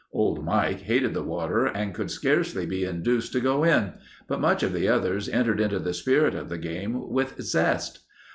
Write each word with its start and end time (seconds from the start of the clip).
Old 0.11 0.43
Mike 0.43 0.79
hated 0.81 1.13
the 1.13 1.21
water 1.21 1.67
and 1.67 1.93
could 1.93 2.09
scarcely 2.09 2.65
be 2.65 2.85
induced 2.85 3.33
to 3.33 3.39
go 3.39 3.63
in, 3.63 3.93
but 4.27 4.41
most 4.41 4.63
of 4.63 4.73
the 4.73 4.87
others 4.87 5.29
entered 5.29 5.59
into 5.59 5.77
the 5.77 5.93
spirit 5.93 6.33
of 6.33 6.49
the 6.49 6.57
game 6.57 7.11
with 7.11 7.39
zest. 7.39 7.99